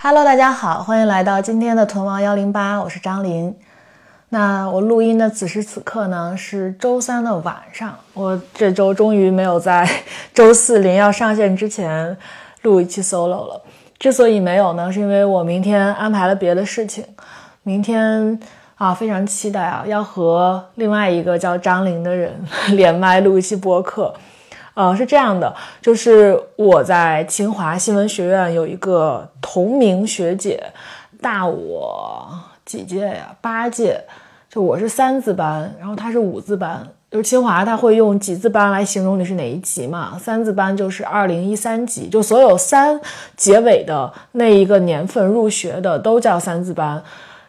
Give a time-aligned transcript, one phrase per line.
[0.00, 3.52] Hello，大家好，欢迎来到今天的屯王幺零八，我是张琳。
[4.28, 9.84] 那我录音的此时此刻呢是周三的晚上，我这周终于没有在
[10.32, 12.16] 周四临要上线之前
[12.62, 13.60] 录一期 solo 了。
[13.98, 17.04] 之所以没有呢，是因为我明天安排了别的事情。
[17.64, 18.38] 明天
[18.76, 22.40] 啊，非常期待啊，要和另外一个叫张琳的人
[22.76, 24.14] 连麦录一期播客。
[24.78, 25.52] 呃，是这样的，
[25.82, 30.62] 就是我在清华新闻学院有一个同名学姐，
[31.20, 32.24] 大我
[32.64, 33.34] 几届呀？
[33.40, 34.00] 八届。
[34.48, 36.86] 就我是三字班，然后她是五字班。
[37.10, 40.16] 就是清华他会用几字班来形容你是哪一级嘛？
[40.16, 43.00] 三字班就是二零一三级，就所有三
[43.36, 47.02] 结尾的那一个年份入学的都叫三字班。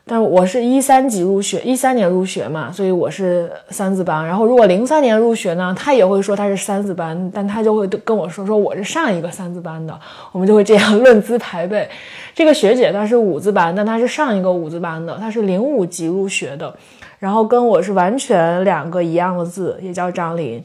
[0.06, 4.26] 但我是一三级入学，一三年入学嘛，所以我是三字班。
[4.26, 10.00] 然后如果零三年入学呢，他也会说他是三字班，但他就会跟我说说我是上一个三字班的，
[10.32, 11.88] 我们就会这样论资排辈。
[12.34, 16.74] 这个学姐她是五字班，但她是上一个五字班的，她是零五级入学的，
[17.20, 20.64] 然后跟我是完全两个一样的字，也叫张琳。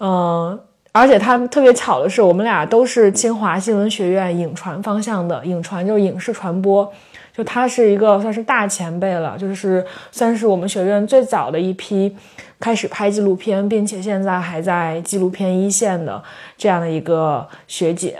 [0.00, 0.58] 嗯，
[0.92, 6.90] 而且她特别巧的是，我们俩都是清华新闻学院影传方向的，影传就是影视传播。
[7.32, 12.14] 就他是一个算是大前辈了，就是算是我们学院最早的一批
[12.60, 16.22] 开始拍纪录片，并且现在还在纪录片一线的
[16.56, 18.18] 这样的一个学姐。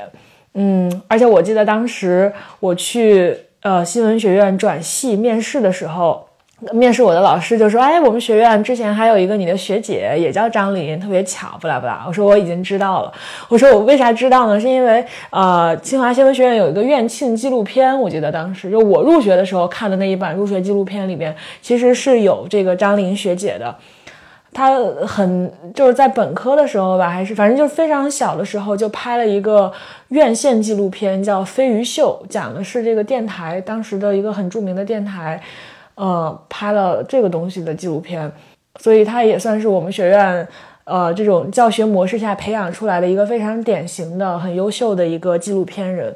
[0.54, 6.26] 嗯，而且我记得当时我去呃新闻学院转系面试的时候。
[6.72, 13.12] 面试我的老师就说：“哎，我们学院之前还有一个你的学姐，也叫张琳，特别巧，不啦不啦。”我说：“我已经知道了。”
[13.48, 14.60] 我说：“我为啥知道呢？
[14.60, 23.74] 是因为呃，清华新闻学院有一个院庆纪录片，我记得当时就我入学的时候看的那一版入学纪录片里边，其实是有这个张琳学姐的。
[24.54, 24.76] 她
[25.06, 29.72] 很就是在本科的时候吧，还是反正就是非常小的时候就拍了一个
[30.08, 35.40] 院线纪录片，叫《飞鱼秀》，讲的是这个电台当时的一个很著名的电台。
[35.94, 38.32] 呃，拍了这个东西的纪录片，
[38.80, 40.48] 所以他也算是我们学院
[40.84, 46.14] 呃这种教学模式下培养出来的一个非常典型的、很优秀的一个纪录片人。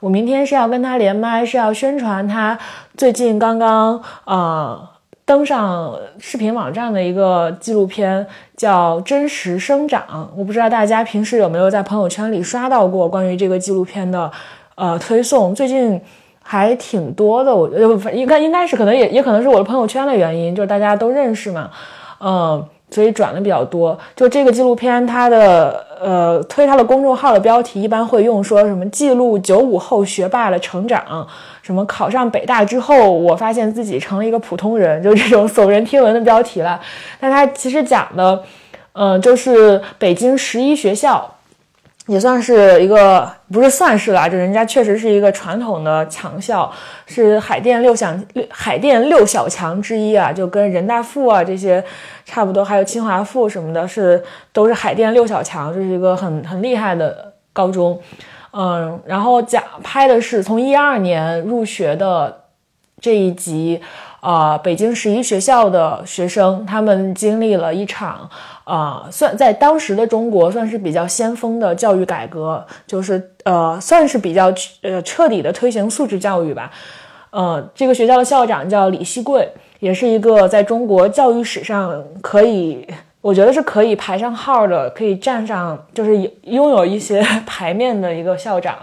[0.00, 2.58] 我明天是要跟他连麦，是要宣传他
[2.96, 4.88] 最近刚刚呃
[5.26, 10.02] 登上视频网站的一个纪录片，叫《真实生长》。
[10.34, 14.32] 我不知道大家平时有没有在朋友圈里刷到过关于这个纪录片的
[14.74, 16.00] 呃推送，最近。
[16.42, 21.70] 还挺多的，我觉得应该应该是可能也也可能是我的朋友圈的原因，就是大家都认识嘛，
[22.20, 23.98] 嗯，所以转的比较多。
[24.14, 31.26] 就这个纪录片，它的呃推它的公众号的标题一般会用说什么记录九五后学霸的成长，
[31.62, 36.80] 什么考上北大之后，我发现自己成了一个普通人， 就这种耸人听闻的标题了。
[37.18, 38.42] 但它其实讲的，
[38.92, 41.34] 嗯，就是北京十一学校。
[42.08, 46.68] 也算是一个，不是算是啦，就人家确实是一个传统的强校，
[47.06, 48.12] 是海淀六小
[48.50, 51.82] 海淀六小强之一啊，就跟人大附啊这些
[52.24, 54.20] 差不多，还有清华附什么的，是
[54.52, 57.96] 都是海淀六小强，这是一个很很厉害的高中。
[58.52, 62.36] 嗯，然后讲拍的是从一二年入学的
[63.00, 63.80] 这一集，
[64.18, 68.28] 啊，北京十一学校的学生，他们经历了一场。
[68.64, 74.52] 啊，算在当时的中国算是比较先锋的教育改革，就是呃，算是比较
[74.82, 76.70] 呃彻底的推行素质教育吧。
[77.30, 79.48] 呃，这个学校的校长叫李希贵，
[79.80, 82.86] 也是一个在中国教育史上可以。
[83.22, 88.76] 我觉得是可以排上号的，可以站上，就是拥有一些 牌面的一个校长。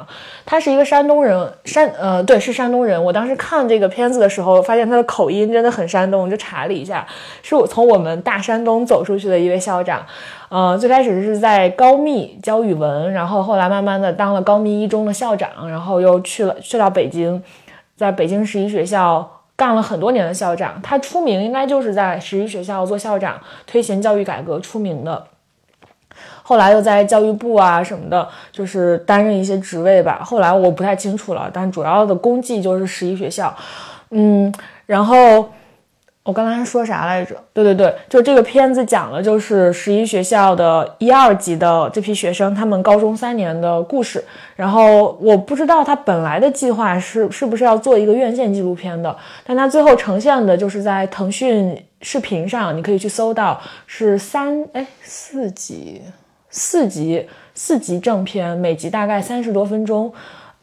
[0.45, 3.03] 他是一个山东人，山呃对，是山东人。
[3.03, 7.05] 我当时看这个片子的时候，发现他的口音真的很山东，就查了一下，
[7.43, 10.05] 是我从我们大山东走出去的一位校长。
[10.47, 17.43] 呃，最开始是在高密教语文，然后后来慢慢的当了高密一中的校长，然后又去了去到北京，
[17.97, 19.38] 在北京十一学校。
[19.59, 23.37] 干了很多年的校长，他出名应该就是在十一学校做校长，
[23.67, 25.21] 推行教育改革出名的。
[26.41, 30.21] 后来又在教育部啊什么的，就是担任一些职位吧。
[30.23, 33.53] 后来我不太清楚了，但主要的功绩就是十一学校，
[34.11, 34.53] 嗯，
[34.85, 35.49] 然后。
[36.23, 37.35] 我刚才说啥来着？
[37.53, 44.23] 对对对，就这个片子讲的就是十一学校的一二级的这批学生，他们高中三年的故事。
[44.55, 56.01] 然后我不知道他本来的计划是是不是要做一个院线纪录片的，但他最后呈现的就是在腾讯视频上，你可以去搜到是三哎四集
[56.51, 60.13] 四集四集正片，每集大概三十多分钟，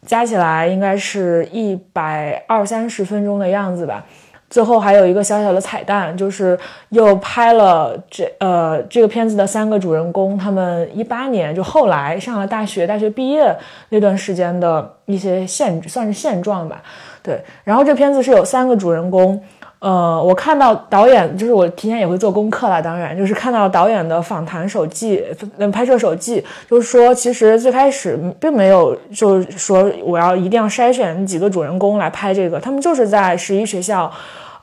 [0.06, 4.06] 加起来应该是一百二三十分钟的样子吧。
[4.48, 6.58] 最后还有一个小小的彩蛋，就是
[6.90, 13.54] 又拍了这呃这个片子的三个主人公，他们一八年就后来上了大学，大学毕业
[13.88, 16.82] 那段时间的一些现算是现状吧。
[17.22, 19.42] 对，然后这片子是有三个主人公。
[19.78, 25.22] 呃，我看到导演，就是我提前也会做功课了，当然就是看到导演的访谈手记，
[25.58, 34.10] 嗯，拍摄手记，就是说其实最开始并没有，就是说我要一定要筛选几个主人公来拍这个，他们就是在十一学校，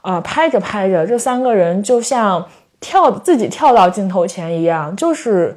[0.01, 2.44] 呃，拍着拍着，这三个人就像
[2.80, 5.56] 跳自己跳到镜头前一样，就是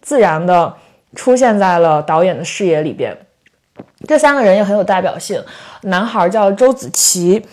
[0.00, 0.74] 自然的
[1.14, 3.14] 出现在了导演的视野里边。
[4.08, 5.40] 这三个人也很有代表性，
[5.82, 7.44] 男孩叫周子琪。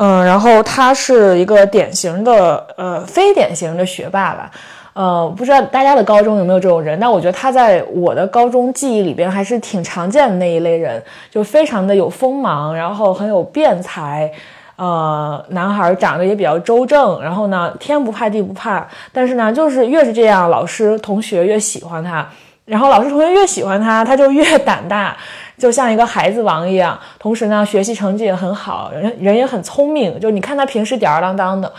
[0.00, 4.48] 嗯，然后他是一个典型的呃非典型的学霸吧，
[4.92, 14.30] 呃，不知道大家的高中有没有这种人，但我觉得他在我的高中记忆里边还是挺常见的那一类人，就非常的有锋芒，然后很有辩才，
[14.76, 22.24] 呃，男孩长得也比较周正，然后呢天不怕地不怕，但是呢就是越是这样，老师同学越喜欢他，
[22.66, 25.16] 然后老师同学越喜欢他，他就越胆大。
[25.58, 30.18] 就像一个孩子王一样，同时呢，学习成绩也很好，人人也很聪明。
[30.20, 31.70] 就你看他平时吊儿郎当的，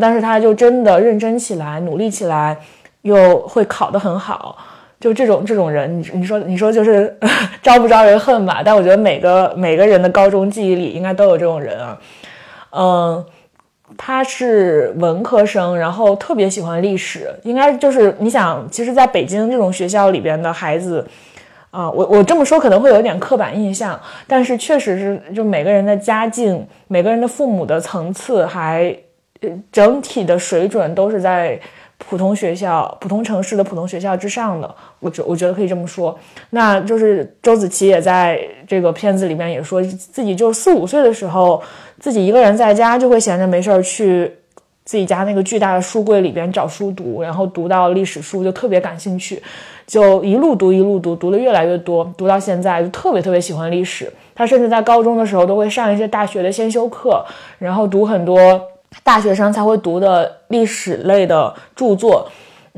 [0.00, 2.56] 但是他就真的认真起来，努力起来，
[3.02, 4.56] 又会考得很好。
[5.00, 7.16] 就这种这种人，你你说你说就是
[7.60, 8.62] 招不招人恨吧？
[8.64, 11.98] 但我觉得每个每个人的高中记忆里应该都有这种人啊。
[12.70, 13.24] 嗯，
[13.96, 21.04] 他是文科生，然后特别喜欢历史，应该就是你想，其实在北京这种学校里边的孩子。
[21.70, 28.96] 啊，我我这么说可能会有点刻板印象，但是确实是，就每个人的家境、每个人的父母的层次，还
[29.40, 31.60] 呃整体的水准都是在
[31.98, 34.74] 普通学校、普通城市的普通学校之上的。
[35.00, 36.18] 我觉我觉得可以这么说。
[36.50, 41.62] 那就是周子琪也在这个片子里面也说自己就四五岁的时候，
[42.00, 44.32] 自己一个人在家就会闲着没事儿去
[44.88, 49.42] 自己家那个巨大的书柜里边找书读，然后读到历史书就特别感兴趣。
[49.86, 54.10] 就一路读一路读，读的越来越多，读到现在就特别特别喜欢历史。
[54.34, 57.22] 他甚至在高中的时候都会上一些大学的先修课，
[57.58, 58.58] 然后读很多
[59.04, 62.26] 大学生才会读的历史类的著作。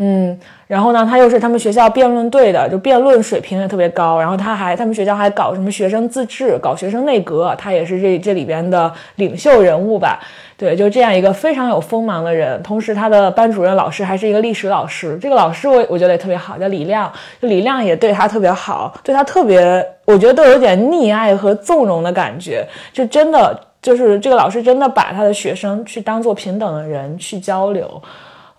[0.02, 0.36] 嗯，
[0.66, 4.18] 然后呢，他又是他们学校辩论队的，就辩论水平也特别高。
[4.18, 10.18] 然后他还他们学校还搞什么学生自治，搞学生内阁，他也是这这里边的领袖人物吧。
[10.60, 15.18] 对，就这样一个非常有锋芒的人，同时他的班主任老师还是一个历史老师。
[15.18, 17.10] 这个老师我我觉得也特别好，叫李亮。
[17.40, 22.62] 李亮也对他特别好，对他特别，我觉得都有点溺爱和纵容的感觉。
[22.92, 27.90] 就真的就是这个老师真的把他的学生去当做平等的人去交流，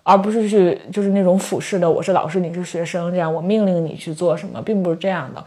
[0.02, 5.44] 而不是去就是那种俯视的，我是老师，你是学生，这样我命令你去做什么，并不是这样的。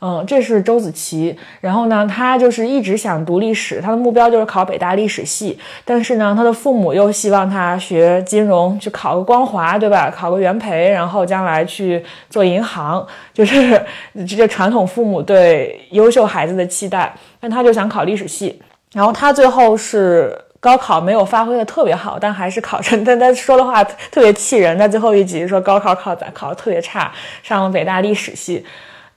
[0.00, 1.36] 嗯，这是周子琪。
[1.60, 5.58] 然后呢，他就是一直想读历史，他的目标就是考北大历史系。
[5.84, 10.10] 但是呢，他的父母又希望他学金融，去考个光华，对吧？
[10.10, 13.82] 考个元培，然后将来去做银行，就是
[14.28, 17.14] 这些传统父母对优秀孩子的期待。
[17.40, 18.60] 但他就想考历史系。
[18.92, 22.98] 然后他最后是高考没有发挥的特别好，但还是考上。
[23.04, 28.64] 但他说的话特别气人，在最后一集说高考考咋考的特别差，上了北大历史系。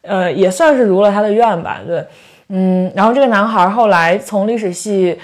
[0.10, 2.04] 呃，也算是如了他的愿吧，对，
[2.48, 5.16] 嗯，然后这个男孩后来从历史系，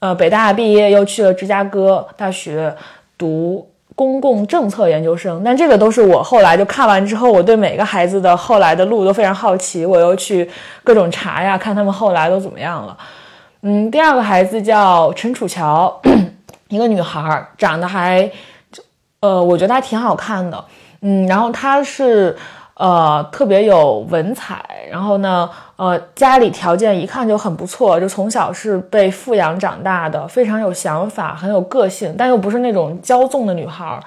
[0.00, 2.74] 呃，北大毕业，又去了芝加哥大学
[3.16, 5.40] 读公共政策研究生。
[5.44, 10.50] 但这个都是我后来就看完之后，我对每个孩子的后来的路都非常好奇，我又去
[10.82, 12.98] 各种查呀，看他们后来都怎么样了。
[13.62, 16.00] 嗯，第二个孩子叫陈楚乔，
[16.66, 18.28] 一个女孩，长得还，
[19.20, 20.64] 呃，我觉得还挺好看的，
[21.02, 22.36] 嗯，然后她是。
[22.74, 34.00] 呃，特别有文采，然后呢，呃，家里条件一看就很不错，就从小是被富养长大的，非常有想法，很有个性，但又不是那种骄纵的女孩，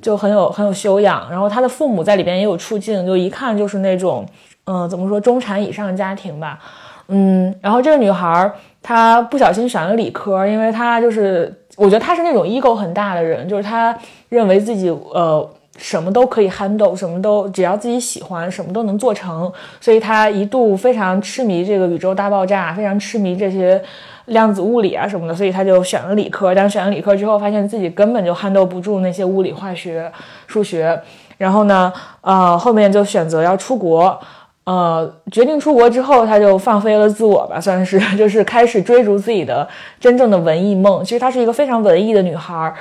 [0.00, 1.28] 就很有很有修养。
[1.28, 4.24] 然后她的父母在里边也有出镜，就一看就是那种，
[4.66, 6.60] 嗯，怎么说中产以上家庭吧，
[7.08, 7.52] 嗯。
[7.60, 13.94] 然后这个女孩她不小心选了理科，因为她就是，我觉得她是那种 ego 很大的人，就是她
[14.28, 15.50] 认为自己，呃。
[15.76, 19.52] 什么都可以 handle，什么都只要自己喜欢，什么都能做成。
[19.80, 23.82] 所以他一度非常痴迷这个宇宙大爆炸，非常痴迷这些
[24.26, 25.34] 量子物理啊什么的。
[25.34, 26.54] 所以他就选了理科。
[26.54, 30.10] 但选了理科之后，发现自己根本就 handle 不住那些物理、化学、
[30.46, 30.96] 数学。
[31.38, 34.16] 然后呢，呃，后面就选择要出国。
[34.62, 41.04] 呃，决定出国之后，他就放飞了自我吧，算是 就是开始追逐自己的真正的文艺梦。
[41.04, 42.72] 其实她是一个非常文艺的女孩。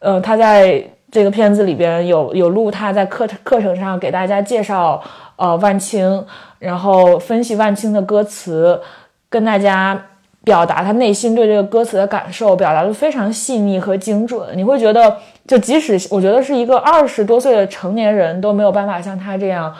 [0.00, 0.84] 呃，她在。
[1.12, 5.00] 这个片子里边有有录他在课课程上给大家介绍
[5.36, 6.24] 呃万青，
[6.58, 8.80] 然后分析万青的歌词，
[9.28, 10.06] 跟大家
[10.42, 14.48] 表达他内心对这个歌词的感受，表达的非常细腻和精准。
[14.56, 19.72] 你会觉得，就即使我觉得是一个二十多岁的成年人都没有办法像他这样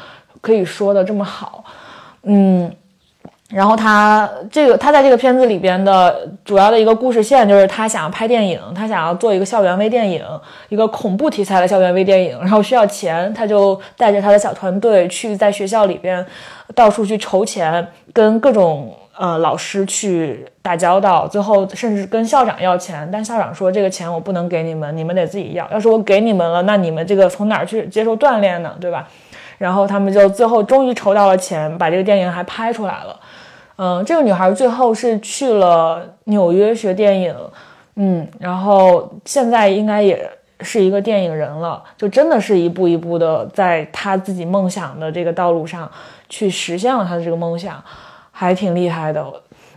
[0.43, 1.65] 可以说的这么好。
[2.25, 2.71] 嗯，
[3.53, 10.25] 然后他这个他在这个片子里边的主要的一个故事线就是他想要拍电影，他想要做一个校园微电影，
[10.69, 16.25] 一个恐怖题材的校园微电影，然后需要钱，他就带着他的小团队去在学校里边
[16.75, 18.95] 到处去筹钱，跟各种。
[19.15, 25.69] 呃，老师去打交道，最后甚至跟校长要钱，但校长说这个钱我不能给你们，你们得自己要。
[25.71, 28.75] 要是我给你们了，那你们这个从哪儿去接受锻炼呢？
[28.81, 29.07] 对吧？
[29.59, 33.15] 然后他们就最后终于筹到了钱，把这个电影还拍出来了。
[33.83, 37.35] 嗯，这个女孩最后是去了纽约学电影，
[37.97, 45.91] 嗯，然后现在应该也是一个电影人了，就真的是一步一步的在她自己梦想的这个道路上
[46.29, 47.83] 去实现了她的这个梦想。
[48.35, 49.25] 还挺厉害的，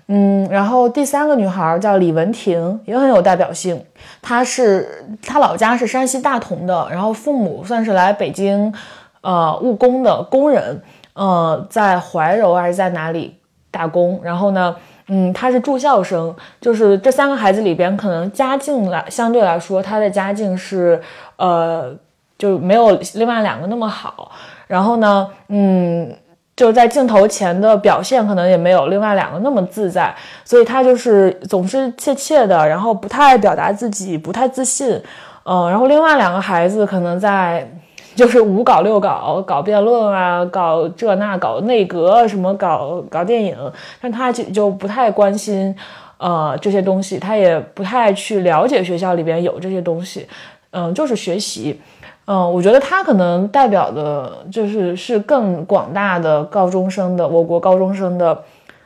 [0.07, 3.79] 嗯，然后第三个女孩叫李文婷，也很有代表性。
[4.21, 8.73] 她是她老家是山西大同的，然后父母算是来北京，
[9.21, 10.81] 呃，务工的工人，
[11.13, 13.35] 呃，在怀柔还是在哪里
[13.75, 14.19] 打工。
[14.23, 14.75] 然后呢，
[15.07, 21.01] 嗯，他是住校生，就是这三个孩子里边，可能家境来相对来说，他的家境是，
[21.35, 21.93] 呃，
[22.37, 24.31] 就没有另外两个那么好。
[24.67, 26.15] 然后呢，嗯。
[26.57, 30.15] 就是在镜头前的表现可能也没有另外两个那么自在，
[30.45, 34.87] 所以他就是总是怯怯的，然后不太表达自己，不太自信。
[35.43, 37.69] 嗯，然后另外两个孩子可能在
[38.15, 43.57] 就是五搞六搞，搞辩论啊，搞这那，搞内阁什么，搞搞电影，
[44.01, 45.75] 但他就就不太关心
[46.17, 50.27] 呃这些东西，他也不太去了解学校里边有这些东西，
[50.71, 51.79] 嗯，就是学习。
[52.27, 58.43] 嗯，我觉得他可能代表的就是是更广大的高中生的我国高中生的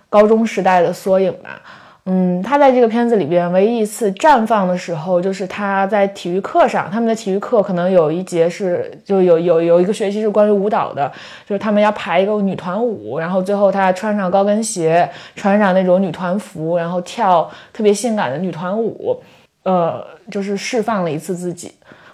[0.10, 1.62] 高中时代的缩影吧。
[2.06, 11.12] 嗯，他在这个片子里边唯一一次绽放的时候，就是他在体育课上，他们的体育课可能有一节是就有有有一个学期是关于舞蹈的，
[11.48, 19.22] 就是他们要排一个女团舞，然后最后他穿上高跟鞋，穿上那种女团服，然后跳特别性感的女团舞，
[19.64, 21.74] 呃，就是释放了一次自己。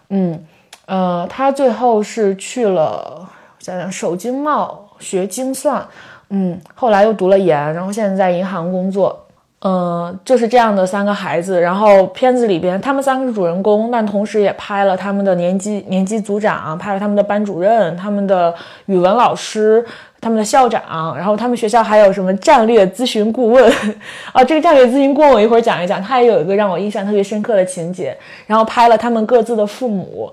[0.10, 0.44] 嗯。
[0.88, 3.28] 呃，他最后是去了
[3.58, 5.84] 想想首经贸学精算，
[6.30, 9.25] 嗯，后来又读了研，然后现在在银行工作。
[9.68, 11.60] 嗯，就是这样的三个孩子。
[11.60, 18.54] 然后片子里边，他们三个是主人公，但同时也拍了他们的年级年级组长，拍了他们的班主任、他们的
[18.86, 19.84] 语文老师、
[20.22, 21.18] 他们的校长。
[21.18, 23.74] 然后他们学校还有什么战略咨询顾问
[24.34, 24.44] 啊？
[24.44, 26.00] 这个战略咨询顾问我一会儿讲一讲。
[26.00, 28.16] 他也有一个让我印象特别深刻的情节。
[28.46, 30.32] 然后拍了他们各自的父母。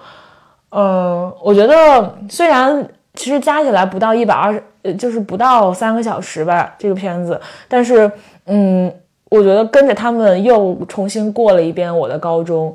[0.69, 8.11] 嗯，我觉得虽然其实加起来不到一百二十，就是不到三个小时吧，这个片子，但是，
[8.47, 8.93] 嗯，
[9.33, 12.75] 我觉得跟着他们又重新过了一遍我的高中，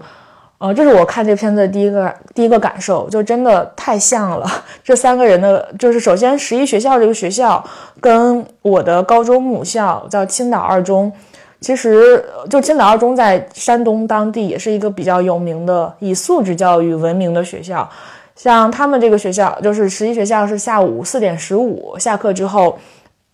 [0.57, 4.49] 呃，这是我看这片子的第一个第一个感受，就真的太像了。
[4.83, 7.63] 这三个人的，就是首先十一学校这个学校
[8.01, 11.11] 跟我的高中母校叫青岛二中。
[11.59, 17.87] 其实，就青岛二中在山东当地也是一个比较有名的以素质教育闻名的学校。
[18.35, 22.77] 像他们这个学校，就是十一学校是下午四点十五下课之后，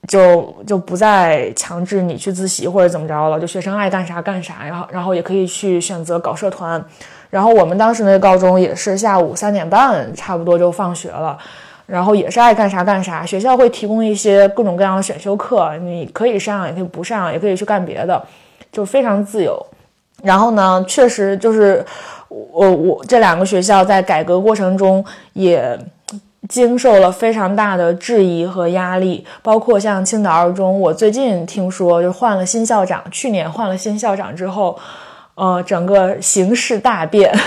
[0.08, 6.84] 就就不再强制你去自习或者怎么着了，就学生爱干啥干啥，然后然后也可以去选择搞社团。
[7.30, 11.38] 然后我们当时那个高中也是下午三点半差不多就放学了。
[11.86, 18.24] 然后也是爱干啥干啥，学校会提供一些各种各样的选修课，你可以上，也可以不上，也可以去干别的，
[18.72, 19.64] 就非常自由。
[20.24, 21.86] 然后呢，确实就是
[22.30, 25.78] 我我这两个学校在改革过程中也
[26.50, 34.78] 经受了非常大的质疑和压力，包括像青岛二中，我最近听说就换了新校长，去年换了新校长之后，
[35.36, 37.34] 呃，整个形势大变。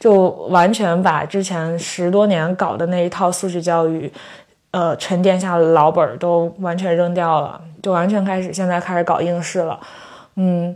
[0.00, 4.10] 就完全把之前十多年搞的那一套素质教育，
[4.70, 9.78] 呃，沉淀下的老本儿都完全扔掉了，就完全开始现在开始搞应试了，
[10.36, 10.74] 嗯，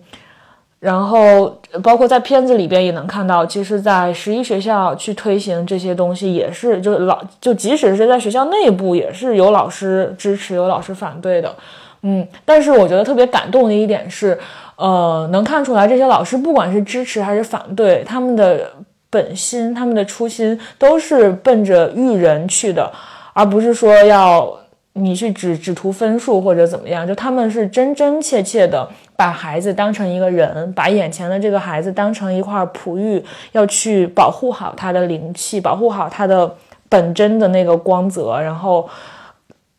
[0.85, 11.55] 然后包括在片子里边也能看到，其实，在十一学校去推行这些东西也是，就老就即使是在学校内部也是有老师支持，有老师反对的，
[12.03, 14.39] 嗯，但是我觉得特别感动的一点是，
[14.77, 18.71] 呃，能看出来这些老师不管是支持还是反对，他们的。
[19.11, 22.91] 本心，他们的初心都是奔着育人去的，
[23.33, 24.53] 而不是说要
[24.95, 27.07] 你去只只图分数或者怎么样。
[27.07, 33.23] 就他们是真真切切的把孩子当成一个人，把眼前的这个孩子当成一块璞玉，
[33.53, 36.53] 要去保护好他的灵气，保护好他的
[36.89, 38.41] 本真的那个光泽。
[38.41, 38.89] 然后，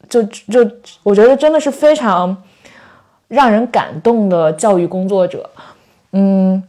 [0.08, 0.70] 就就
[1.02, 2.36] 我觉得真的是非常
[3.28, 5.50] 让人感动的教育工作者。
[6.12, 6.62] 嗯，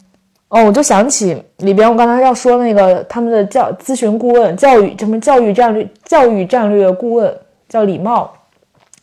[0.48, 7.36] 哦，我就想起里边我刚才要说那个他们的教咨询顾问、教育什么教育战略、教育战略顾问
[7.68, 8.32] 叫李茂，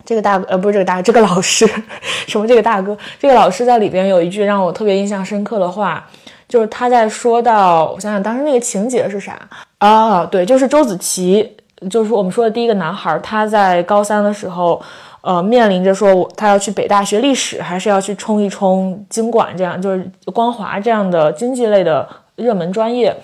[0.05, 1.67] 这个大呃不是这个大这个老师，
[2.27, 6.05] 什么这个大哥，这个老师在里边有一句让我特别印象深刻的话，
[6.47, 9.37] 就是他在说到，我想想当时那个情节是啥
[9.77, 10.25] 啊？
[10.25, 11.55] 对，就是周子琪，
[11.89, 14.81] 就是我们说的第一个男孩，他在高三的时候。
[15.25, 22.05] 呃，面临着说，我他要去北大学历史，还是要去冲一冲经管这样，就是光华这样的经济类的
[22.35, 23.15] 热门专业。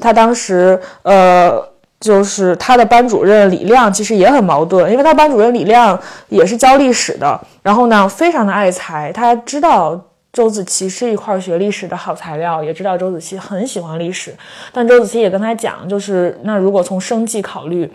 [0.00, 1.64] 他当时，呃，
[2.04, 9.98] 就是他的班主任李亮其实也很矛盾，因为他班主任李亮也是教历史的，然后呢，非常的爱才，他知道
[10.30, 14.34] 周子琪是一块学历史的好材料，也知道周子琪很喜欢历史，
[14.72, 17.90] 但周子琪也跟他讲，就是那如果从生计考虑，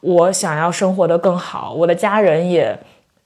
[0.00, 2.76] 我想要生活的更好，我的家人也。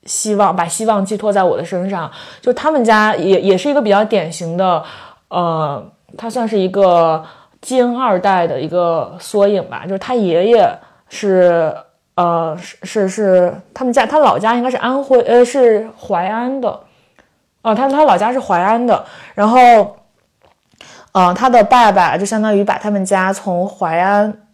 [0.04, 2.08] 希望把希望寄托在我的身上，
[2.40, 4.80] 就他们家也也是一个比较典型的，
[5.26, 5.84] 呃，
[6.16, 7.20] 他算是一个
[7.66, 9.82] 金二代的一个缩影吧。
[9.82, 10.70] 就是他爷爷
[11.08, 11.74] 是，
[12.14, 16.68] 呃，是是是他们家，他老家应该是安徽，呃，是淮安的，
[17.62, 19.04] 哦，他他老家是淮安的，
[19.34, 19.96] 然后，
[21.10, 24.45] 呃，他的爸爸就相当于把他们家从淮安。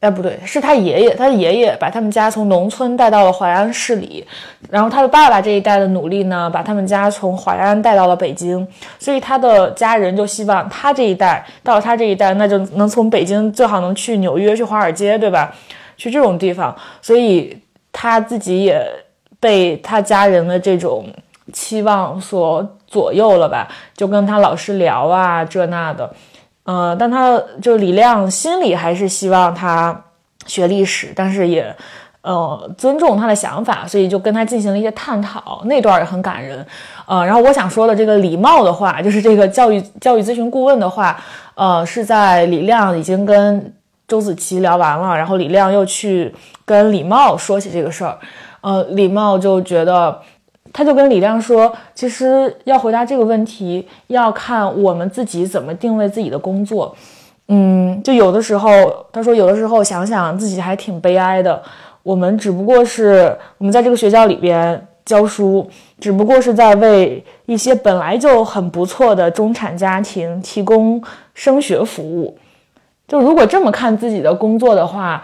[0.00, 4.26] 哎，不对，是他爷爷，他的爷爷把他们家从农村带到了淮安市里，
[4.70, 8.66] 然后他的爸爸这一代的努力呢，把他们家从淮安带到了北京，
[8.98, 15.54] 所以他的家人就希望他这一代到了他这一代，那就能从北京最好能去纽约、去华尔街，对吧？
[15.98, 17.54] 去这种地方，所以
[17.92, 18.82] 他自己也
[19.38, 21.04] 被他家人的这种
[21.52, 23.68] 期望所左右了吧？
[23.94, 26.10] 就跟他老师聊啊，这那的。
[26.64, 30.04] 呃，但他就李亮心里还是希望他
[30.46, 31.74] 学历史，但是也
[32.22, 36.64] 呃尊重他的想法，所以就跟他进行了一些探讨，那段也很感人。
[37.06, 41.18] 呃，然后我想说的这个李茂的话，就是这个教育教育咨询顾问的话，
[41.54, 43.74] 呃，是在李亮已经跟
[44.06, 46.32] 周子琪聊完了，然后李亮又去
[46.64, 48.18] 跟李茂说起这个事儿，
[48.60, 50.20] 呃，李茂就觉得。
[50.72, 56.94] 他就跟李亮说：“其实要回答这个问题，要看我们自己怎么定位自己的工作。
[57.48, 58.70] 嗯，就有的时候，
[59.10, 61.60] 他说有的时候想想自己还挺悲哀的。
[62.02, 71.02] 我们只不过是我们在这个学校里边教书，只不过是在为一些本来就很不错的中产家庭提供
[71.34, 72.38] 升学服务。
[73.08, 75.22] 就如果这么看自己的工作的话。”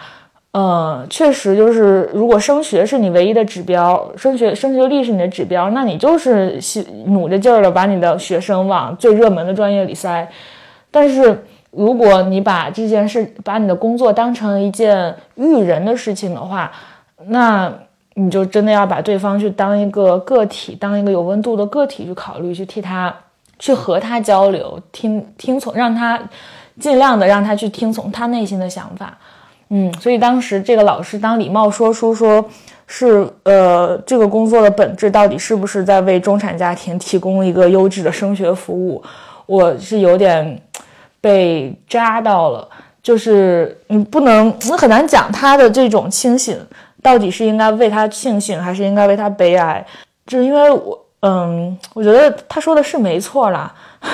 [0.59, 6.59] 嗯，确实就是，如果升学是你唯一的指标，升学升学率是你的指标，那你就是
[7.05, 10.27] 努着劲儿的把你的学生往最热门的专业里塞。
[10.89, 16.71] 但是，如果你把这件事，把你的工作当成一件育人的事情的话，
[17.27, 17.71] 那
[18.15, 23.13] 你就真的要把对方去当一个个体，当一个有温度的个体去考虑，去替他，
[23.59, 26.19] 去和他交流，听听从，让他
[26.79, 29.15] 尽量的让他去听从他内心的想法。
[29.69, 32.43] 嗯，所以当时这个老师当礼貌说出说，
[32.87, 39.03] 是呃，这个工作的本质到底是不是在为中产家庭提供一个优质的升学服务？
[39.45, 40.61] 我是有点
[41.19, 42.65] 被扎到了，
[43.03, 46.57] 就是你不能，你很难讲他的这种清醒
[47.03, 49.85] 到底是应该为他庆幸，还是应该为他悲哀？
[50.25, 53.73] 就是因为我，嗯，我觉得他说的是没错啦，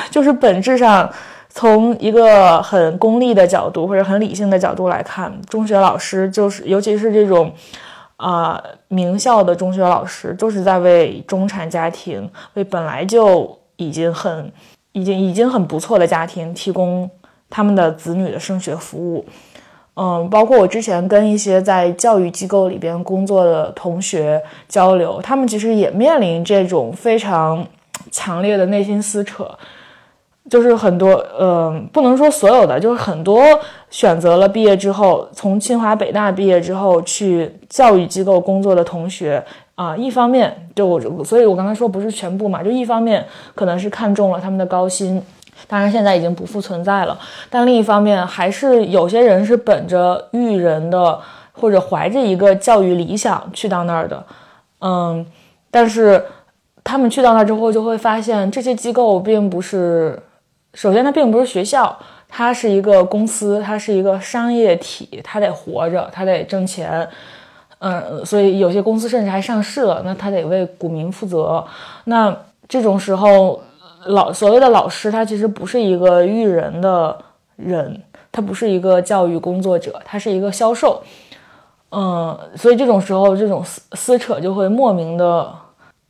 [0.10, 1.08] 就是本质上。
[1.56, 7.54] 从一个很功利的角度或者很理性的角度来看，中学老师就是，尤其是这种，
[8.18, 14.52] 啊，名校的中学老师，就是在为中产家庭，为本来就已经很、
[14.94, 17.08] 已经、已经很不错的家庭提供
[17.52, 19.24] 他们的子女的升学服务。
[19.96, 27.64] 嗯，包括我之前跟一些在教育机构里边工作的同学交流，他们其实也面临这种非常
[28.10, 29.48] 强烈的内心撕扯。
[30.50, 33.42] 就是很多，嗯，不能说所有的，就是很多
[33.90, 39.44] 选择了毕业之后从清华北大毕业之后去教育机构工作的同学
[39.76, 43.26] 啊，一方面就我，所以我刚才说不是全部嘛，就一方面
[43.56, 45.24] 可能是看中了他们的高薪，
[45.66, 47.18] 当然现在已经不复存在了，
[47.50, 51.18] 但另一方面还是有些人是本着育人的
[51.54, 54.24] 或者怀着一个教育理想去到那儿的，
[54.82, 55.26] 嗯，
[55.72, 56.24] 但是
[56.84, 60.22] 他们去到那之后就会发现这些机构并不是。
[60.74, 67.08] 首先，它并不是学校，它是一个公司，它是一个商业体，它得活着，它得挣钱，
[67.80, 71.64] 嗯，所以有些公司甚至还上市了，那它得为股民负责。
[72.06, 72.36] 那
[72.68, 73.62] 这种时候，
[74.08, 77.16] 老所谓的老师，他其实不是一个育人的
[77.56, 81.04] 人，他不是一个教育工作者，他是一个销售，
[81.92, 85.54] 嗯，所以这种时候，这种撕撕扯就会莫名的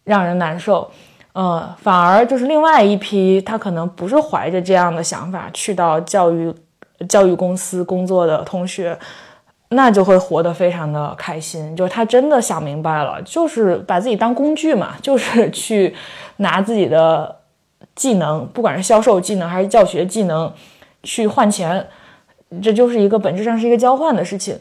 [0.06, 0.90] 让人难受。
[1.34, 6.54] 呃，反而就是另外一批，他可能不是怀着这样的想法去到教育
[7.10, 8.98] 教育公司工作的同学，
[9.70, 11.76] 那就会活得非常的开心。
[11.76, 15.96] 就是他真的想明白了，就是把自己当工具嘛，就是去
[16.38, 17.36] 拿自己的
[17.96, 20.54] 技能，不管是销售技能还是教学技能，
[21.02, 21.84] 去换钱，
[22.62, 24.56] 这就是一个本质上是一个交换的事情。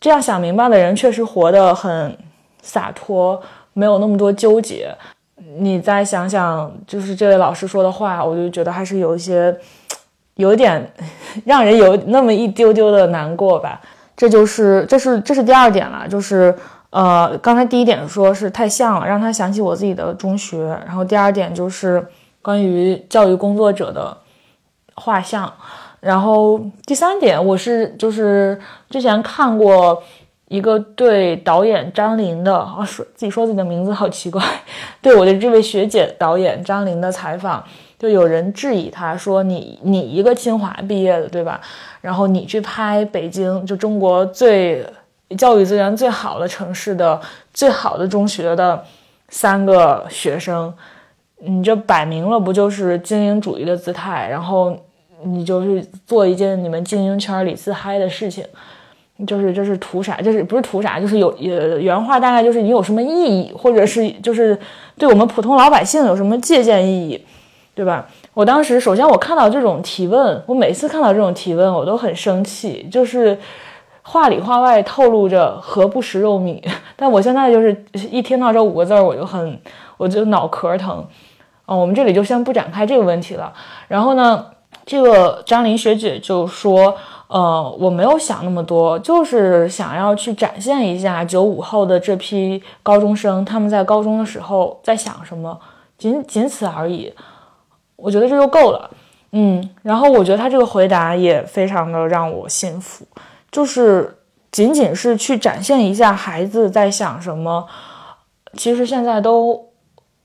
[0.00, 2.16] 这样想明白的人，确实活得很
[2.62, 4.96] 洒脱，没有那么多纠结。
[5.58, 9.56] 你再想想，就是这位老师说的话，我就觉得还是有一些，
[10.34, 10.92] 有点
[11.44, 13.80] 让人有那么一丢丢的难过吧。
[14.16, 16.54] 这就是，这是，这是第二点了，就是
[16.90, 20.78] 呃，刚才第一点说是太像了，让他想起我自己的中学。
[20.86, 22.06] 然后第二点就是
[22.40, 24.16] 关于教育工作者的
[24.94, 25.52] 画像。
[26.00, 28.60] 然后第三点，我是就是
[28.90, 30.02] 之前看过。
[30.52, 34.42] 一个对导演张琳的啊说自己说自己的名字好奇怪，
[35.00, 37.64] 对我的这位学姐导演张琳的采访，
[37.98, 41.58] 就有人质疑他说你你一个清华毕业的对吧？
[42.02, 44.86] 然后你去拍北京就中国最
[45.38, 47.18] 教育资源最好的城市的
[47.54, 48.84] 最好的中学的
[49.30, 50.70] 三个学生，
[51.38, 54.28] 你这摆明了不就是精英主义的姿态？
[54.28, 54.76] 然后
[55.24, 58.44] 你就是做一件你们精英圈里自嗨的事情。
[59.26, 60.20] 就是就是图啥？
[60.20, 61.00] 就是不是图啥？
[61.00, 64.58] 就是有呃原话大概就是你有什么意义，或者是就是
[64.96, 67.24] 对我们普通老百姓有什么借鉴意义，
[67.74, 68.06] 对吧？
[68.34, 73.38] 我当时首先我看到这种提问，我每次看到这种提问我都很生气，就是
[74.02, 76.62] 话里话外透露着何不食肉糜。
[76.96, 77.76] 但我现在就是
[78.10, 79.60] 一听到这五个字儿我就很
[79.98, 81.04] 我就脑壳疼。
[81.66, 83.52] 哦，我们这里就先不展开这个问题了。
[83.86, 84.44] 然后呢，
[84.84, 86.96] 这个张琳学姐就说。
[87.28, 95.58] 呃，我没有想那么多，就是想要去展现一下九五后的这批高中生，他们在高中的时候在想什么，
[95.96, 97.10] 仅仅此而已。
[97.96, 98.90] 我觉得这就够了。
[99.30, 103.06] 嗯，然后我觉得他这个回答也非常的让我信服，
[103.50, 104.14] 就是
[104.50, 107.66] 仅仅是去展现一下孩子在想什么，
[108.58, 109.70] 其实现在都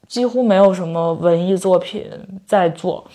[0.10, 2.12] 几乎没有什么文艺作品
[2.46, 3.06] 在做。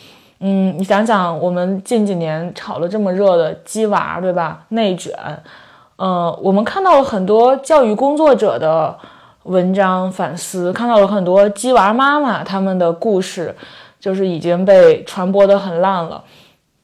[0.45, 4.65] 嗯，你想想，我们近几年炒了这么热的鸡娃，对吧？
[4.71, 5.15] 内卷，
[5.99, 8.99] 嗯，我们看到了很多教育工作者的
[9.45, 13.55] 文章反思，看到了很多鸡娃妈妈他们的故事，
[14.01, 16.25] 就是已经被传播的很烂了。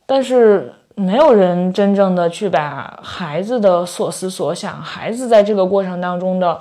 [0.07, 6.57] 但是没有人真正的去把孩子的所思所想，孩子在这个过程当中的，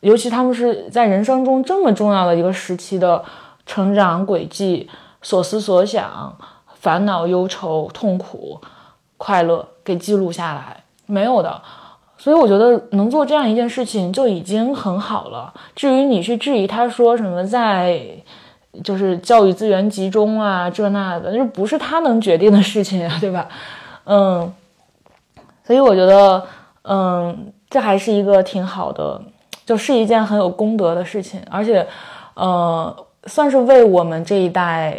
[0.00, 3.22] 尤其他们是在人生中这么重要的一个时期的
[3.64, 4.90] 成长轨迹。
[5.22, 6.36] 所思所想、
[6.74, 8.60] 烦恼、忧愁、痛苦、
[9.16, 11.62] 快乐，给记录下来，没有的。
[12.18, 15.52] 所以我觉得能做这样一件事情就已经很好了。
[15.74, 18.00] 至于你去质疑他说什么在，
[18.84, 23.48] 就是教育资源集中啊这那的，那不是他能决定的事情啊，对吧？
[24.04, 24.52] 嗯，
[25.64, 26.44] 所以我觉得，
[26.82, 29.20] 嗯，这还是一个挺好的，
[29.66, 31.86] 就是一件很有功德的事情，而且，
[32.34, 33.06] 呃。
[33.26, 34.98] 算是为我们这一代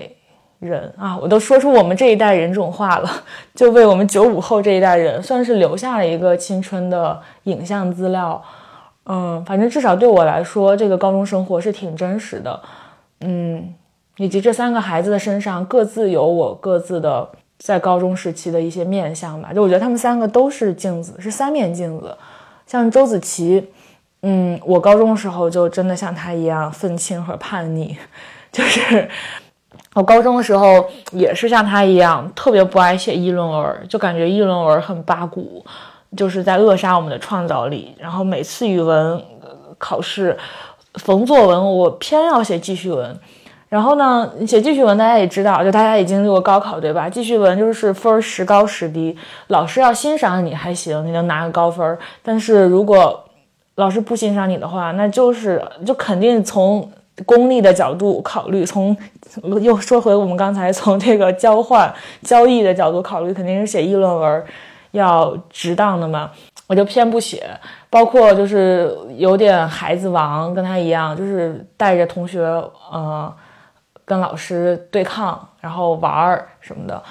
[0.60, 3.10] 人啊，我都说出我们 这一代人这种话了，
[3.54, 8.42] 就为我们九五后这一代人，算是留下了一个青春的影像资料。
[9.06, 12.62] 嗯，反正至少对我来说，这个高中生活是挺真实的。
[13.20, 13.74] 嗯，
[14.16, 19.52] 以及这三个孩子的身上各自有我各自的在高中时期的一些面相吧。
[19.54, 22.16] 就我觉得他们三个都是镜子，是三面镜子。
[22.66, 23.70] 像周子琪。
[24.26, 27.98] 嗯，我高中的时候就真的像他一样愤青和叛逆，
[28.54, 29.08] 就是
[29.94, 35.64] 我高中的时候也是像他一样特别不爱写议论文，就感觉议论文很八股，
[36.16, 37.94] 就是在扼杀我们的创造力。
[38.00, 39.22] 然后每次语文
[39.78, 40.38] 考试
[40.96, 43.20] 逢作文，我偏要写记叙文。
[43.68, 47.10] 然后呢，写记叙文大家也知道，就大家也经历过高考对吧？
[47.10, 53.22] 记叙文就是分时高时低，老师要欣赏你还行，你能拿个高分，但是如果
[53.76, 56.88] 老师不欣赏你的话，那就是就肯定从
[57.26, 58.96] 功利的角度考虑，从
[59.62, 64.44] 又说回我们刚才从这个交换交易的角度考虑，肯定是写议论文
[64.92, 66.30] 要值当的嘛。
[66.66, 67.46] 我就偏不写，
[67.90, 72.42] 包括就是有点孩子王，跟他一样，就是带着同学
[72.92, 73.32] 呃
[74.06, 77.04] 跟老师对抗，然后玩儿什么的。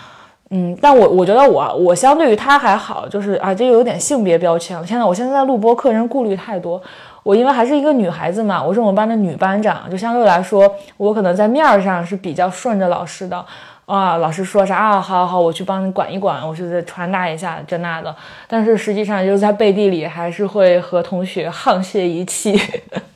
[0.54, 4.86] 嗯，但我我觉得我我相对于他还好，就是啊，这有点性别标签了。
[4.86, 6.80] 现在我现在在录播课，人顾虑太多。
[7.22, 13.42] 我因为还是一个女孩子嘛，我是我们班的女班长，就相对来说，我可能在面儿上是比较顺着老师的
[13.86, 14.18] 啊。
[14.18, 18.14] 老师说啥啊，好好，我去帮你管一管，我去再传达一下这那的。
[18.46, 22.60] 但是实际上就是在背地里还是会和同学沆瀣一气，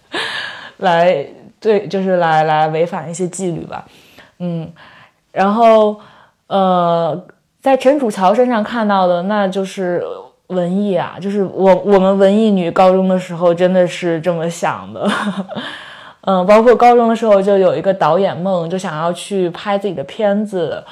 [0.78, 1.26] 来。
[1.58, 3.84] 对，就是来来违反一些纪律吧。
[4.38, 4.70] 嗯，
[5.32, 5.98] 然后
[6.48, 7.24] 呃，
[7.60, 10.02] 在陈楚乔身上看到的，那就是
[10.48, 15.10] 文艺啊，就是我我们文艺女高中的时候真的是这么想的。
[16.20, 20.82] 嗯， 包括高中的时候就有一个导演梦，就想要去拍自己的片子，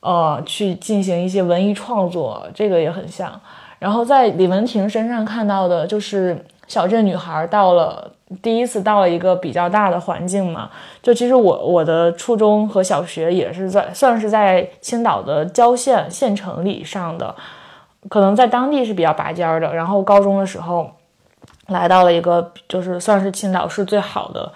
[0.00, 3.32] 呃，去进行一些文艺创作，这个也很像。
[3.78, 10.70] 然后在李文婷身上看到的就是小镇女孩到了第一次到了一个比较大的环境嘛。
[11.02, 17.34] 就其实我我的初中和小学也是在算是在青岛的郊县县城里上的，
[18.08, 19.74] 可能在当地是比较拔尖的。
[19.74, 20.88] 然后高中的时候
[21.66, 24.52] 来到了一个就是算是青岛市最好的。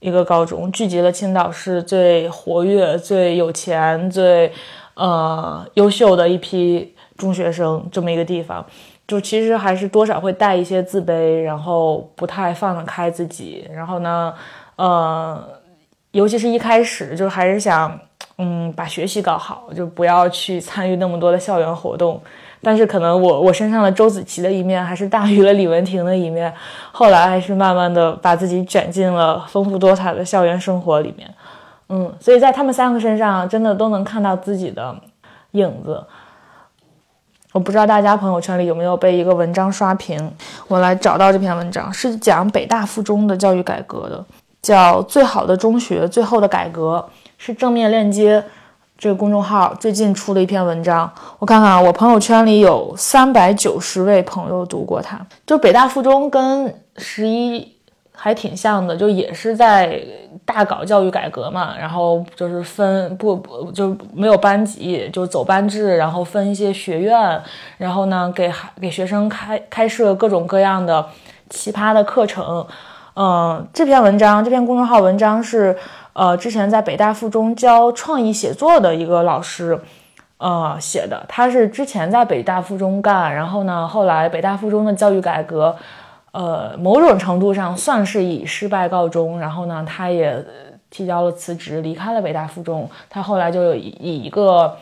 [0.00, 4.50] 一个高中聚集了青岛市最活跃、最有钱、最
[4.94, 8.64] 呃优秀的一批中学生，这么一个地方，
[9.10, 13.68] 就其实还是多少会带一些自卑，然后不太放得开自己。
[13.74, 14.32] 然后呢，
[14.76, 15.44] 呃，
[16.12, 17.98] 尤其是一开始就还是想，
[18.38, 22.22] 嗯，把学习搞好，就不要去参与那么多的校园活动。
[22.62, 26.54] 但是可能我我身上的周子琪的一面还是大于了李文婷的一面，
[26.92, 31.28] 后来还是慢慢的把自己卷进了丰富多彩的校园生活里面，
[31.88, 34.94] 嗯，所以在他们三个身上真的都能看到自己的
[35.50, 36.00] 影子。
[37.52, 40.32] 我不知道大家朋友圈里有没有被一个文章刷屏，
[40.68, 44.24] 我来找到这篇文章，是讲北大附中的教育改革的，
[44.62, 47.04] 叫《最好的中学最后的改革》，
[47.38, 48.42] 是正面链接。
[48.96, 55.18] 这个公众号最近出了一篇文章，我看看啊，我朋友圈里有三百九十位朋友读过它。
[55.46, 57.66] 就北大附中跟十一
[58.22, 59.98] 还挺像的，就也是在
[60.44, 67.40] 大搞教育改革嘛，然后就是分不不就没有班级，就走班制，然后分一些学院，
[67.78, 71.06] 然后呢给孩给学生开开设各种各样的
[71.48, 72.66] 奇葩的课程。
[73.14, 75.76] 嗯，这篇文章，这篇公众号文章是。
[76.12, 79.80] 呃，之前在北大附中教创意写作的一个老师，
[80.38, 85.74] 呃写的，他是之前在北大附中干，然后呢，后来北大附中的教育改革，
[86.32, 90.44] 呃，某种程度上算是以失败告终，然后呢，他也
[90.88, 92.88] 提交了辞职，离开了北大附中。
[93.08, 94.76] 他后来就有以一个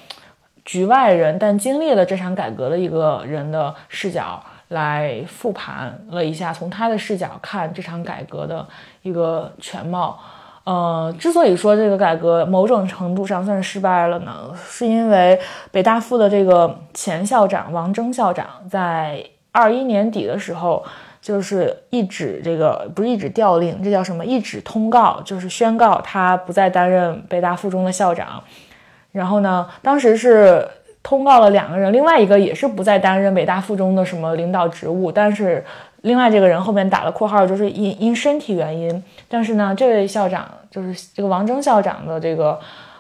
[0.64, 8.66] 局外人，但经历了这场改革的一个人的视角来复盘了一下，从他的视角看这场改革的
[9.02, 10.18] 一个全貌。
[10.64, 20.84] 呃，之所以说这个改革某种程度上算是失败了呢，是因为北大附的这个前校长王征校长在二一年底的时候，
[21.28, 24.24] 就是一纸这个不是一纸调令，这叫什么？
[24.24, 28.42] 一纸通告，就是宣告他不再担任北大附中的校长。
[29.12, 30.66] 然后呢，当时是
[31.02, 35.62] 通告了两个人，另外一个也是不再担任北大附中的什么领导职务，但是。
[36.02, 39.02] 另外这个人后面打了括号，就是因因身体原因。
[39.28, 42.56] 但是呢，这位校长就是这个王征校长的这个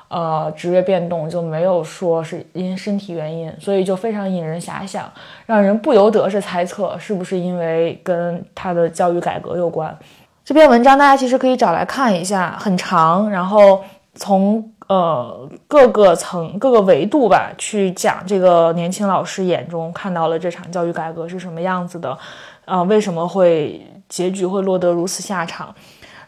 [0.08, 5.10] 呃职位变动就没有说是因身体原因，所以就非常引人遐想，
[5.46, 9.96] 让人不由得是猜测是不是因为跟他的教育改革有关。
[10.44, 22.16] 这篇文章大家其实可以找来看一下，很长，然后从呃各个层各个维度吧去讲这个年轻老师眼中看到了这场教育改革是什么样子的。
[22.64, 25.74] 啊，为什么会结局会落得如此下场？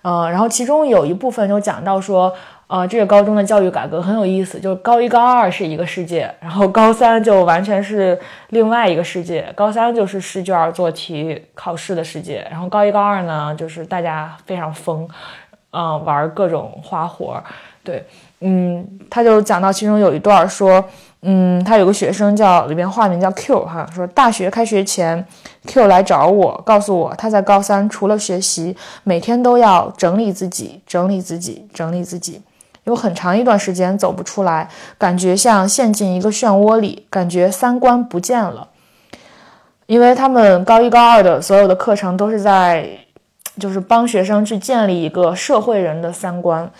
[0.00, 2.32] 呃，然后其中有一部分就讲到说，
[2.70, 8.16] 呃，这个高中的教育改革很有意思，就是高一高二是一个世界，然后高三就完全是
[8.50, 9.52] 另外一个世界。
[9.56, 15.08] 高三就是试卷做题考试的世界，然后高一高二呢，就是大家非常疯，
[15.72, 17.42] 嗯，玩各种花活。
[17.82, 18.06] 对，
[18.38, 20.84] 嗯，他就讲到其中有一段说。
[21.22, 25.22] 嗯，他有个学生叫里边化名叫 Q 哈，说大学开学前
[25.66, 32.40] ，Q 来找我，告诉我他在高三除了学习，每天都要整理自己，整理自己，整理自己，
[32.90, 38.68] 有很长一段时间走不出来，感觉像陷进一个漩涡里，感觉三观不见了。
[39.86, 42.88] 因为他们高一高二的所有的课程都是在，
[43.58, 46.70] 就是帮学生去建立一个社会人的三观，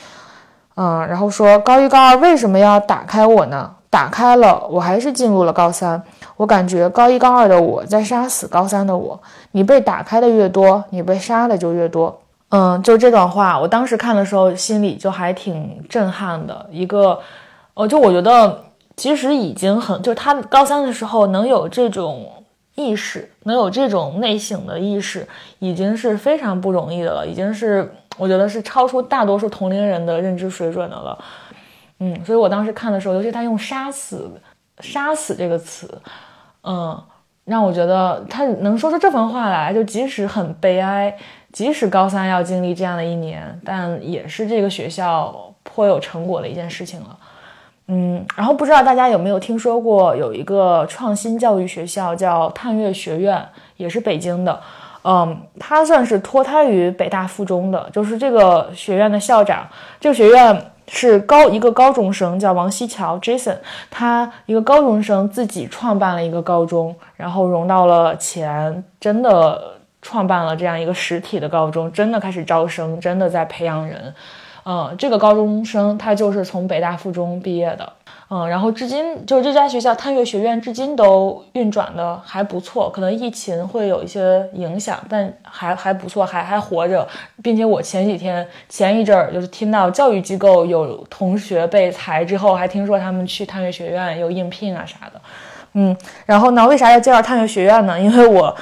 [0.77, 3.70] 嗯，然后说高一高二为什么要打开我呢？
[3.88, 6.01] 打开了，我还是进入了高三。
[6.37, 9.20] 我感觉高一高二的我在杀死高三的我。
[9.51, 12.20] 你被打开的越多，你被杀的就越多。
[12.51, 16.67] 嗯，就这段话，我当时看的时候心里就还挺震撼的。
[16.71, 17.21] 一个，
[17.75, 18.65] 呃，就我觉得
[18.97, 25.27] 其实已经很，就是他高三的时候能有这种意识，能有这种内省的意识，
[25.61, 31.17] 已经是非常不容易的了，已经是我觉得是超出大多数同龄人的认知水准的了。
[32.01, 34.29] 嗯，所以我当时看的时候，尤其他用“杀死
[34.81, 35.89] ”“杀死”这个词，
[36.65, 37.01] 嗯，
[37.45, 41.17] 让我觉得他能说出这番话来，就即使很悲哀，
[41.53, 47.17] 即使高三要经历这样的一年，但也是这个学校颇有成果的一件事情了。
[47.89, 53.45] 嗯，然后不知道大家有没有听说过有一个创新教育学校叫探月学院，
[53.77, 54.61] 也是北京的。
[55.03, 59.67] 嗯，它算是脱胎于北大附中的，就是这个学院的校长。
[59.99, 63.57] 这个学院是高一个高中生叫王西桥 Jason，
[63.91, 74.15] 他一个高中生自己创办了一个高中，然后融到了钱，真的创办了这样一个实体的高中，真的开始招生，真的在培养人。
[74.63, 77.93] 嗯，这个高中生他就是从北大附中毕业的，
[78.29, 87.09] 嗯，然后至今就是这家学校探月学院至今都运转的还不错，可能疫情会有一些影响，但还还不错，还还活着，
[87.43, 95.19] 并且我前几天前一阵儿就是听到教育机构有同学被裁之后，还听说他们去探月学院又应聘啊啥的，
[95.72, 97.98] 嗯，然后呢，为啥要介绍探月学院呢？
[97.98, 98.56] 因为我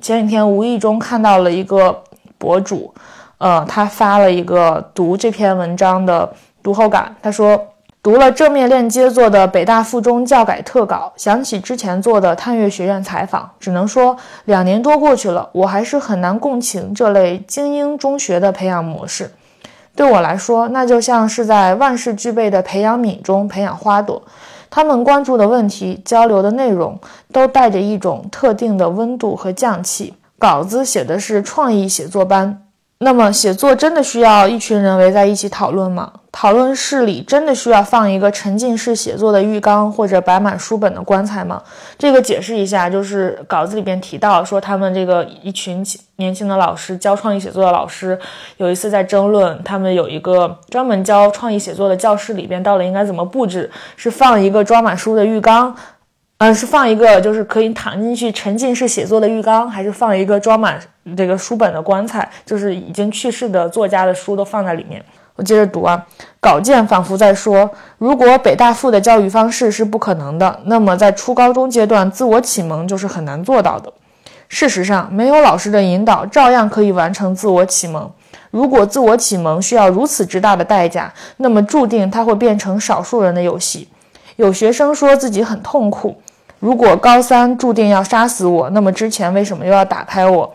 [0.00, 2.02] 前几天无意中看到了一个
[2.38, 2.94] 博主。
[3.38, 7.14] 呃，他发了一个读这篇文章的读后感。
[7.20, 7.60] 他说，
[8.00, 19.30] 读了正面链接做的北大附中教改特稿，想起之前做的探月学院采访，只能说两年多过去了，我还是很难共情这类精英中学的培养模式。
[19.94, 24.22] 对我来说，那就像是在万事俱备的培养皿中培养花朵，
[24.70, 26.98] 他们关注的问题、交流的内容，
[27.32, 30.14] 都带着一种特定的温度和匠气。
[30.38, 32.63] 稿子写的是创意写作班。
[32.98, 36.10] 那么，写作真的需要一群人围在一起讨论吗？
[36.32, 41.62] 讨论室里真的需要放一个沉浸式写作的浴缸或者摆满书本的棺材吗？
[41.98, 45.84] 这个解释一下，就是稿子里边提到说，他们这个一群
[46.16, 48.18] 年轻的老师教创意写作的老师，
[48.56, 55.76] 有一次在争论，他们有一个专门教创意写作的教室里边到底应该怎么布置，是放一个装满书的浴缸。
[56.44, 60.78] 嗯，是放一个就是可以躺进去沉浸式写作的浴缸，还是放一个装满
[61.16, 62.28] 这个书本的棺材？
[62.44, 65.02] 就是已经去世的作家的书都放在里面。
[65.36, 66.04] 我接着读啊，
[66.40, 73.90] 稿件仿佛在说：如果北大附的教育方式是不可能的，那么在初高中阶段自我启蒙就是很难做到的。
[74.50, 78.12] 事实上，没有老师的引导，照样可以完成自我启蒙。
[78.50, 83.88] 如果自我启蒙需要如此之大的代价，那么注定它会变成少数人的游戏。
[84.36, 86.20] 有学生说自己很痛苦。
[86.64, 90.50] 如果高三注定要杀死我，那么之前为什么又要打开我？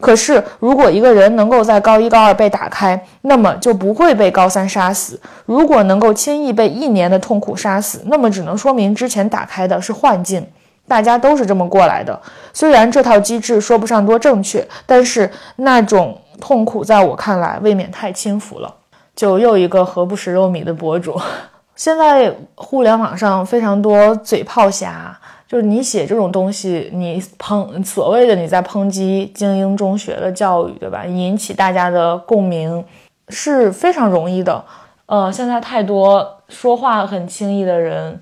[0.00, 5.20] 可是，如果一个人能够在高一、高二被打开，那么就不会被高三杀死。
[5.44, 10.42] 如果能够轻易被一年的痛苦杀死，那么只能说明之前打开的是幻境。
[10.88, 12.18] 大家都是这么过来的。
[12.54, 18.74] 虽然这套机制说不上多正确，但是那种痛苦在我看来未免太轻浮了。
[19.14, 21.20] 就又一个何不食肉糜的博主。
[21.76, 25.14] 现在互联网上非常多嘴炮侠。
[25.50, 31.04] 就是你写这种东西，你抨所谓的你在抨击精英中学的教育，对吧？
[31.04, 32.84] 引起大家的共鸣
[33.30, 34.64] 是非常容易的。
[35.06, 38.20] 呃，现在太多说话很轻易的人，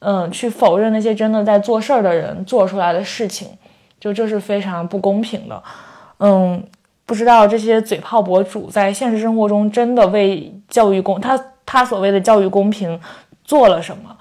[0.00, 3.48] 嗯，去否认那些真的在做事儿的人做出来的事情，
[3.98, 5.62] 就这是非常不公平的。
[6.18, 6.62] 嗯，
[7.06, 13.00] 不知道这些嘴炮博主在现实生活中真的为教育公他他所谓的教育公平
[13.42, 14.14] 做了什么？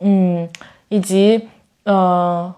[0.00, 0.48] 嗯，
[0.88, 1.48] 以及。
[1.86, 2.54] 嗯，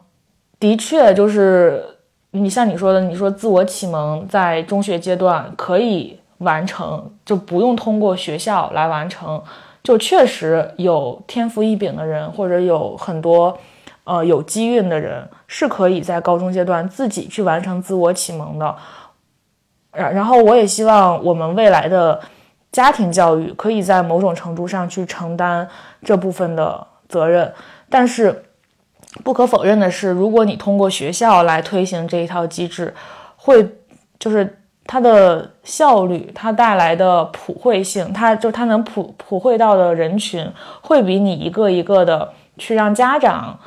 [0.60, 1.84] 的确，就是
[2.30, 9.42] 你像你说的，你说自我启蒙在中学阶段可以完成，就不用通过学校来完成，
[9.82, 13.58] 就确实有天赋异禀的人，或者有很多
[14.04, 18.76] 呃有机运的人，是可以在高中阶段自己去完成自我启蒙的。
[19.90, 22.20] 然然后，我也希望我们未来的
[22.70, 25.68] 家庭教育可以在某种程度上去承担
[26.04, 27.52] 这部分的责任，
[27.90, 28.44] 但是。
[29.24, 32.94] 不可否认的是，如果你通过学校来推行这一套机制，
[33.36, 33.66] 会
[34.18, 40.48] 就是它的效率，它带来的普惠性，它就它能普普惠到的人群，
[40.80, 43.58] 会比你一个一个的去让家长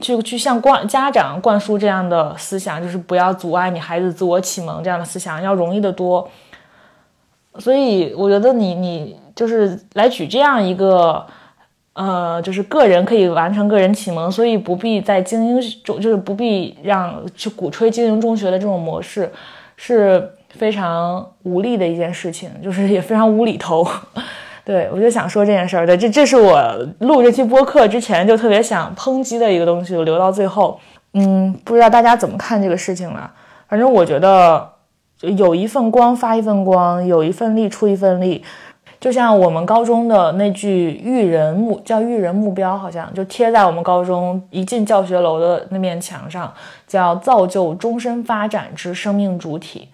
[0.00, 6.28] 去去向灌家长灌输这样的思想，就是不要阻碍你孩子自我启蒙这样的思想要容易得多。
[7.58, 11.26] 所以我觉得你你就是来举这样一个。
[11.96, 19.32] 呃，就是个人可以完成个人启蒙，所以不必在精英中，就是不必让去鼓吹精英中学的这种模式，
[19.78, 23.82] 是非常无力的一件事情，就是也非常无厘头。
[24.62, 26.60] 对我就想说这件事儿，对，这这是我
[26.98, 30.78] 录这期播客之前就特别想抨击的一个东西，我留到最后。
[31.14, 33.32] 嗯，不知道大家怎么看这个事情了？
[33.68, 34.68] 反正我觉得，
[35.20, 38.44] 有一份光发一份光，有一份力出一份力。
[38.98, 46.52] 就像我们高中的那句育人目叫育人目标，好像就贴在我们高中一进教学楼的那面墙上，
[46.86, 49.88] 叫造就终身发展之生命主体。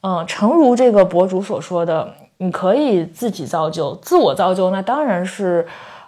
[0.00, 5.66] 嗯，诚如这个博主所说的，你可以自己造就，自我造就，那当然是，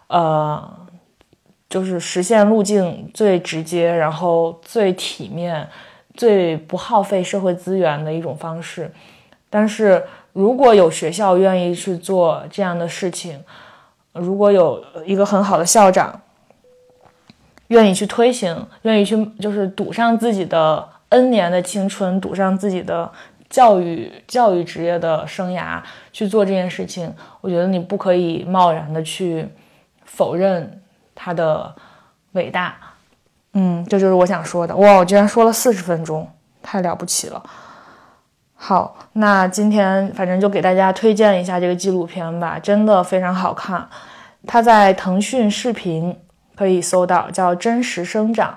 [0.09, 0.62] 呃，
[1.69, 5.67] 就是实现路径最直接，然后最体面、
[6.14, 8.91] 最不耗费社会资源的一种方式。
[9.49, 10.05] 但是
[10.37, 13.43] 如果有学校愿意去做这样的事情，
[14.12, 16.20] 如果有一个很好的校长
[17.68, 23.11] 愿意去推行，愿意去就是赌上自己的 N 年的青春，赌上自己的。
[23.49, 25.80] 教育教育职业的生涯
[26.12, 29.49] 去做这件事情，我觉得你不可以贸然的去
[30.05, 30.82] 否认
[31.14, 31.72] 他的
[32.32, 32.76] 伟大。
[33.53, 34.74] 嗯，这就是我想说的。
[34.74, 36.28] 哇，我居然说了四十分钟，
[36.61, 37.41] 太了不起了。
[38.57, 43.88] 好，那今天反正就给大家推荐一下这个纪录片吧，真的非常好看。
[44.46, 46.18] 它在腾讯视频
[46.57, 48.50] 可以搜到，叫《真实生长》，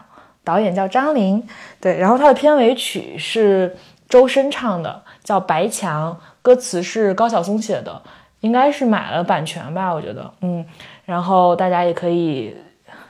[0.44, 1.48] 导演叫张琳。
[1.80, 3.76] 对，然后它的片尾曲是。
[4.10, 8.02] 周深唱的叫《白墙》，歌词是高晓松写的，
[8.40, 10.66] 应该是买了版权吧，我觉得，嗯，
[11.06, 12.58] 然后大家也可以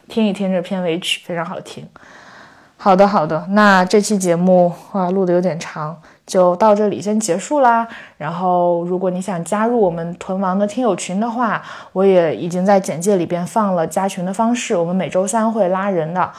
[0.09, 1.87] 听一听这片尾曲，非常好听。
[2.75, 7.85] 好的，好的，那这期节目哇录的有点长，就到这里先结束啦。
[8.17, 11.61] 然后如果你想加入我们屯王的听友群的话，
[11.91, 16.31] 我也已经在简介里边放了加群的方式，我们每周三会拉人的，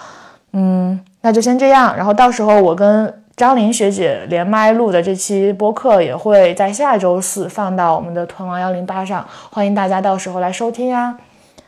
[0.52, 3.12] 嗯，那就先这样，然后到时候我跟。
[3.36, 11.16] 张琳学姐连麦录的这期播客也会在下周四放到我们的屯王幺零八上，欢迎大家到时候来收听啊！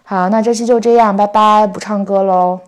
[0.03, 2.61] 好，那这期就这样，拜拜，不唱歌喽。